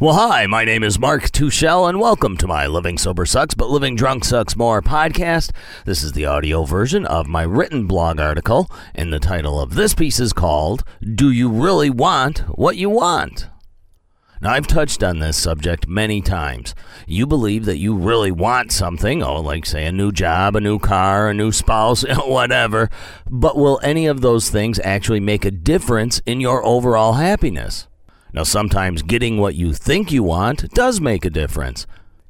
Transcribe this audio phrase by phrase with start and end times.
[0.00, 3.68] Well, hi, my name is Mark Tuschel, and welcome to my Living Sober Sucks, but
[3.68, 5.50] Living Drunk Sucks More podcast.
[5.86, 9.94] This is the audio version of my written blog article, and the title of this
[9.94, 13.48] piece is called Do You Really Want What You Want?
[14.40, 16.76] Now, I've touched on this subject many times.
[17.08, 20.78] You believe that you really want something, oh, like, say, a new job, a new
[20.78, 22.88] car, a new spouse, whatever,
[23.28, 27.88] but will any of those things actually make a difference in your overall happiness?
[28.32, 31.86] Now, sometimes getting what you think you want does make a difference.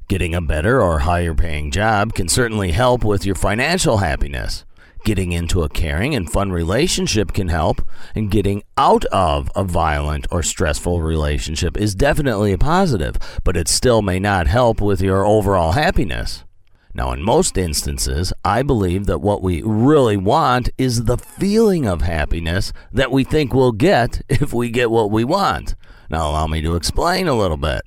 [0.07, 4.65] Getting a better or higher paying job can certainly help with your financial happiness.
[5.05, 7.81] Getting into a caring and fun relationship can help,
[8.15, 13.67] and getting out of a violent or stressful relationship is definitely a positive, but it
[13.67, 16.43] still may not help with your overall happiness.
[16.93, 22.01] Now, in most instances, I believe that what we really want is the feeling of
[22.01, 25.75] happiness that we think we'll get if we get what we want.
[26.09, 27.81] Now, allow me to explain a little bit.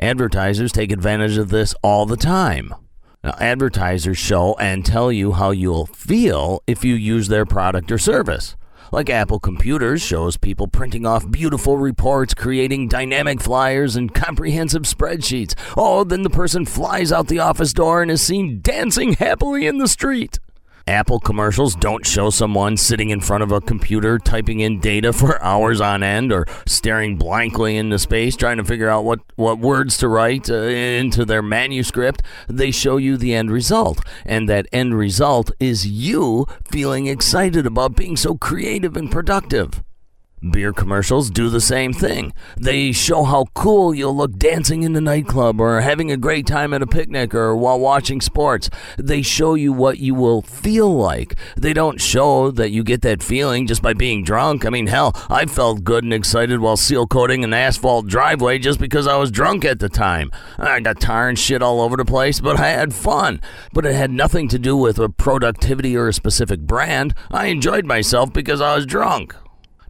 [0.00, 2.74] Advertisers take advantage of this all the time.
[3.22, 7.98] Now, advertisers show and tell you how you'll feel if you use their product or
[7.98, 8.56] service.
[8.90, 15.54] Like Apple Computers shows people printing off beautiful reports, creating dynamic flyers and comprehensive spreadsheets.
[15.76, 19.76] Oh, then the person flies out the office door and is seen dancing happily in
[19.76, 20.38] the street.
[20.88, 25.40] Apple commercials don't show someone sitting in front of a computer typing in data for
[25.42, 29.98] hours on end or staring blankly into space trying to figure out what, what words
[29.98, 32.22] to write uh, into their manuscript.
[32.48, 34.00] They show you the end result.
[34.24, 39.82] And that end result is you feeling excited about being so creative and productive.
[40.40, 42.32] Beer commercials do the same thing.
[42.56, 46.72] They show how cool you'll look dancing in the nightclub or having a great time
[46.72, 48.70] at a picnic or while watching sports.
[48.96, 51.34] They show you what you will feel like.
[51.56, 54.64] They don't show that you get that feeling just by being drunk.
[54.64, 58.78] I mean, hell, I felt good and excited while seal coating an asphalt driveway just
[58.78, 60.30] because I was drunk at the time.
[60.56, 63.40] I got tar and shit all over the place, but I had fun.
[63.72, 67.14] But it had nothing to do with a productivity or a specific brand.
[67.30, 69.34] I enjoyed myself because I was drunk.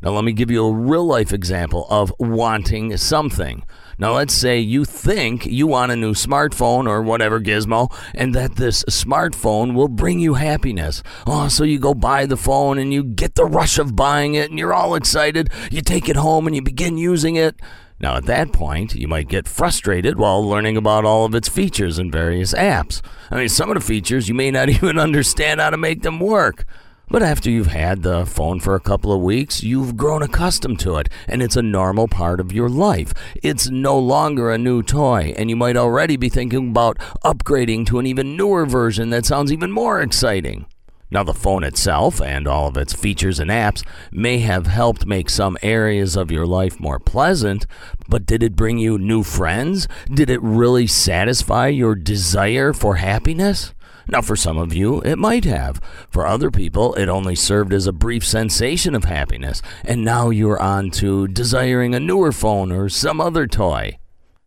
[0.03, 3.65] Now, let me give you a real life example of wanting something.
[3.99, 8.55] Now, let's say you think you want a new smartphone or whatever gizmo, and that
[8.55, 11.03] this smartphone will bring you happiness.
[11.27, 14.51] Oh, so you go buy the phone and you get the rush of buying it,
[14.51, 15.51] and you're all excited.
[15.71, 17.61] You take it home and you begin using it.
[18.01, 21.99] Now, at that point, you might get frustrated while learning about all of its features
[21.99, 23.03] and various apps.
[23.31, 26.21] I mean, some of the features you may not even understand how to make them
[26.21, 26.65] work.
[27.11, 30.97] But after you've had the phone for a couple of weeks, you've grown accustomed to
[30.97, 33.15] it, and it's a normal part of your life.
[33.43, 37.99] It's no longer a new toy, and you might already be thinking about upgrading to
[37.99, 40.67] an even newer version that sounds even more exciting.
[41.11, 43.83] Now, the phone itself and all of its features and apps
[44.13, 47.65] may have helped make some areas of your life more pleasant,
[48.07, 49.89] but did it bring you new friends?
[50.13, 53.73] Did it really satisfy your desire for happiness?
[54.11, 55.81] Now, for some of you, it might have.
[56.09, 60.61] For other people, it only served as a brief sensation of happiness, and now you're
[60.61, 63.99] on to desiring a newer phone or some other toy.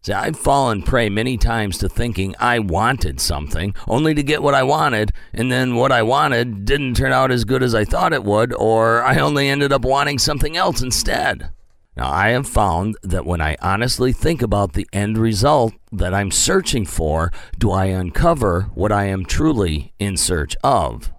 [0.03, 4.55] See, I've fallen prey many times to thinking I wanted something, only to get what
[4.55, 8.13] I wanted, and then what I wanted didn't turn out as good as I thought
[8.13, 11.51] it would, or I only ended up wanting something else instead.
[11.97, 16.31] Now, I have found that when I honestly think about the end result that I'm
[16.31, 21.11] searching for, do I uncover what I am truly in search of?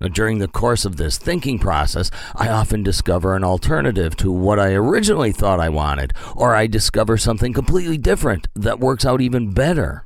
[0.00, 4.58] Now, during the course of this thinking process, I often discover an alternative to what
[4.58, 9.52] I originally thought I wanted, or I discover something completely different that works out even
[9.52, 10.04] better.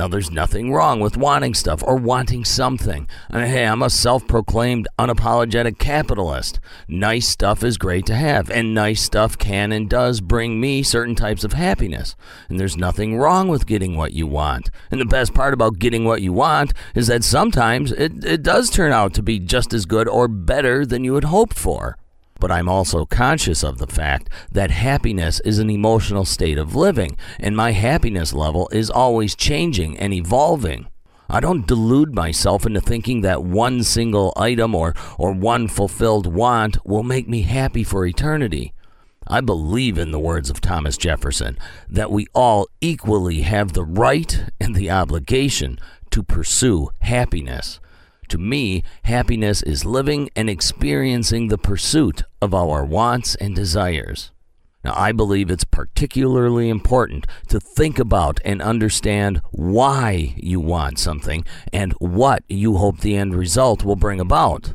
[0.00, 3.06] Now, there's nothing wrong with wanting stuff or wanting something.
[3.30, 6.58] Hey, I'm a self proclaimed unapologetic capitalist.
[6.88, 11.14] Nice stuff is great to have, and nice stuff can and does bring me certain
[11.14, 12.16] types of happiness.
[12.48, 14.70] And there's nothing wrong with getting what you want.
[14.90, 18.70] And the best part about getting what you want is that sometimes it, it does
[18.70, 21.98] turn out to be just as good or better than you had hoped for
[22.40, 27.16] but I'm also conscious of the fact that happiness is an emotional state of living,
[27.38, 30.88] and my happiness level is always changing and evolving.
[31.28, 36.84] I don't delude myself into thinking that one single item or, or one fulfilled want
[36.84, 38.72] will make me happy for eternity.
[39.28, 41.56] I believe in the words of Thomas Jefferson
[41.88, 45.78] that we all equally have the right and the obligation
[46.10, 47.78] to pursue happiness.
[48.30, 54.30] To me, happiness is living and experiencing the pursuit of our wants and desires.
[54.84, 61.44] Now, I believe it's particularly important to think about and understand why you want something
[61.72, 64.74] and what you hope the end result will bring about.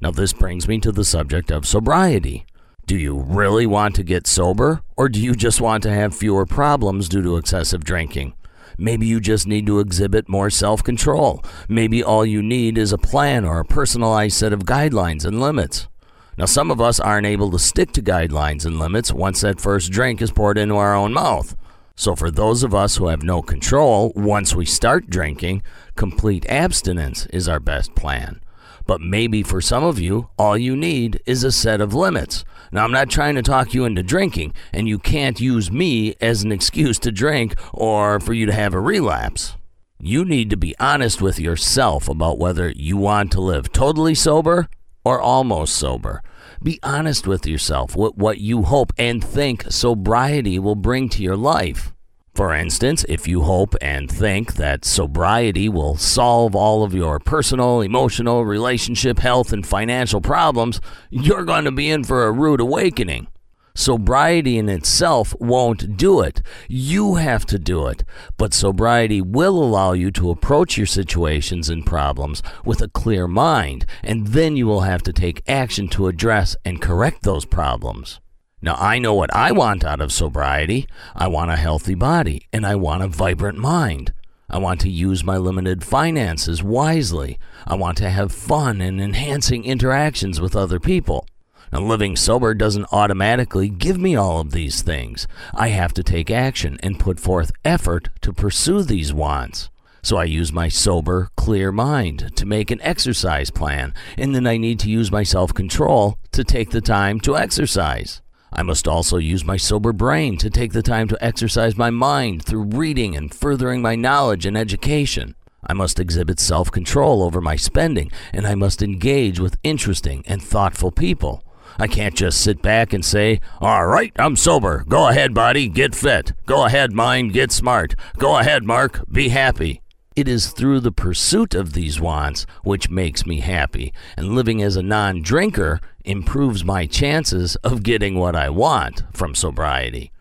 [0.00, 2.46] Now, this brings me to the subject of sobriety.
[2.86, 6.46] Do you really want to get sober, or do you just want to have fewer
[6.46, 8.34] problems due to excessive drinking?
[8.78, 11.42] Maybe you just need to exhibit more self control.
[11.68, 15.88] Maybe all you need is a plan or a personalized set of guidelines and limits.
[16.36, 19.92] Now, some of us aren't able to stick to guidelines and limits once that first
[19.92, 21.56] drink is poured into our own mouth.
[21.96, 25.62] So, for those of us who have no control, once we start drinking,
[25.94, 28.40] complete abstinence is our best plan.
[28.86, 32.44] But maybe for some of you, all you need is a set of limits.
[32.70, 36.42] Now, I'm not trying to talk you into drinking, and you can't use me as
[36.42, 39.54] an excuse to drink or for you to have a relapse.
[39.98, 44.68] You need to be honest with yourself about whether you want to live totally sober
[45.04, 46.22] or almost sober.
[46.62, 51.36] Be honest with yourself with what you hope and think sobriety will bring to your
[51.36, 51.93] life.
[52.34, 57.80] For instance, if you hope and think that sobriety will solve all of your personal,
[57.80, 63.28] emotional, relationship, health, and financial problems, you're going to be in for a rude awakening.
[63.76, 66.42] Sobriety in itself won't do it.
[66.68, 68.02] You have to do it.
[68.36, 73.86] But sobriety will allow you to approach your situations and problems with a clear mind,
[74.02, 78.20] and then you will have to take action to address and correct those problems.
[78.64, 80.86] Now, I know what I want out of sobriety.
[81.14, 84.14] I want a healthy body and I want a vibrant mind.
[84.48, 87.38] I want to use my limited finances wisely.
[87.66, 91.26] I want to have fun and enhancing interactions with other people.
[91.74, 95.26] Now, living sober doesn't automatically give me all of these things.
[95.52, 99.68] I have to take action and put forth effort to pursue these wants.
[100.00, 104.56] So I use my sober, clear mind to make an exercise plan, and then I
[104.56, 108.22] need to use my self control to take the time to exercise.
[108.54, 112.44] I must also use my sober brain to take the time to exercise my mind
[112.44, 115.34] through reading and furthering my knowledge and education.
[115.66, 120.42] I must exhibit self control over my spending, and I must engage with interesting and
[120.42, 121.42] thoughtful people.
[121.78, 124.84] I can't just sit back and say, All right, I'm sober.
[124.86, 126.32] Go ahead, body, get fit.
[126.46, 127.96] Go ahead, mind, get smart.
[128.18, 129.80] Go ahead, Mark, be happy.
[130.16, 134.76] It is through the pursuit of these wants which makes me happy, and living as
[134.76, 140.12] a non drinker improves my chances of getting what I want from sobriety.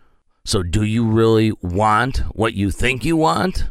[0.46, 3.68] So, do you really want what you think you want?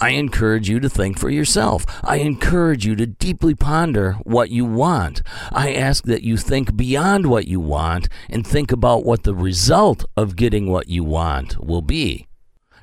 [0.00, 1.84] I encourage you to think for yourself.
[2.02, 5.20] I encourage you to deeply ponder what you want.
[5.52, 10.06] I ask that you think beyond what you want and think about what the result
[10.16, 12.29] of getting what you want will be.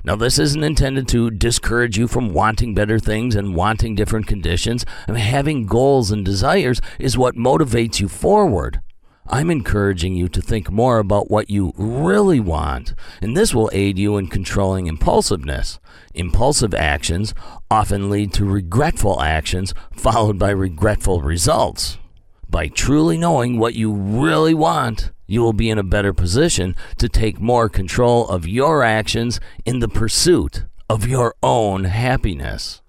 [0.04, 4.86] Now, this isn't intended to discourage you from wanting better things and wanting different conditions.
[5.06, 8.80] I mean, having goals and desires is what motivates you forward.
[9.30, 13.98] I'm encouraging you to think more about what you really want, and this will aid
[13.98, 15.78] you in controlling impulsiveness.
[16.14, 17.34] Impulsive actions
[17.70, 21.97] often lead to regretful actions, followed by regretful results.
[22.50, 27.08] By truly knowing what you really want, you will be in a better position to
[27.08, 32.80] take more control of your actions in the pursuit of your own happiness.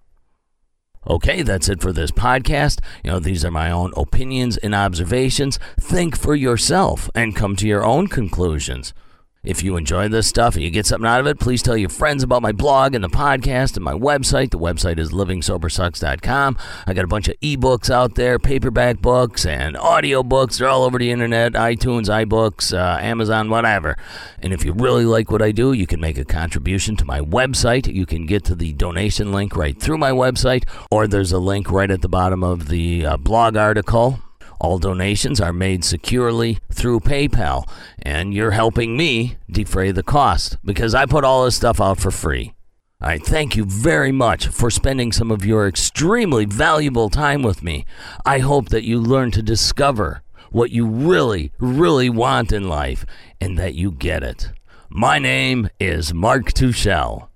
[1.05, 2.79] Okay, that's it for this podcast.
[3.03, 5.59] You know, these are my own opinions and observations.
[5.79, 8.93] Think for yourself and come to your own conclusions.
[9.41, 11.87] If you enjoy this stuff and you get something out of it, please tell your
[11.87, 14.51] friends about my blog and the podcast and my website.
[14.51, 16.57] The website is livingsobersucks.com.
[16.85, 20.57] I got a bunch of ebooks out there, paperback books and audio books.
[20.57, 23.95] They're all over the internet, iTunes, iBooks, uh, Amazon, whatever.
[24.41, 27.21] And if you really like what I do, you can make a contribution to my
[27.21, 27.93] website.
[27.93, 31.71] You can get to the donation link right through my website, or there's a link
[31.71, 34.19] right at the bottom of the uh, blog article
[34.59, 37.69] all donations are made securely through PayPal,
[38.01, 42.11] and you're helping me defray the cost because I put all this stuff out for
[42.11, 42.53] free.
[43.01, 47.85] I thank you very much for spending some of your extremely valuable time with me.
[48.25, 53.05] I hope that you learn to discover what you really, really want in life
[53.39, 54.51] and that you get it.
[54.89, 57.28] My name is Mark Tuschel.